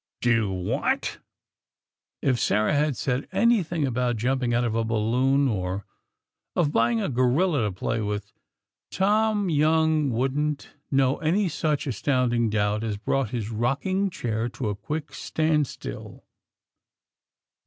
"Do 0.19 0.51
what?" 0.51 1.19
If 2.23 2.39
Sarah 2.39 2.73
had 2.73 2.97
said 2.97 3.27
anything 3.31 3.85
about 3.85 4.15
jumping 4.17 4.51
out 4.51 4.63
of 4.63 4.73
a 4.73 4.83
balloon, 4.83 5.47
or 5.47 5.85
of 6.55 6.71
buying 6.71 6.99
a 6.99 7.07
gorilla 7.07 7.65
to 7.65 7.71
play 7.71 8.01
with, 8.01 8.33
Tom 8.89 9.47
Young 9.51 10.09
wouldn't 10.09 10.69
know 10.89 11.17
any 11.17 11.47
such 11.47 11.85
astounding 11.85 12.49
doubt 12.49 12.83
as 12.83 12.97
brought 12.97 13.29
his 13.29 13.51
rocking 13.51 14.09
chair 14.09 14.49
to 14.49 14.69
a 14.69 14.75
quick 14.75 15.13
standstill. 15.13 16.25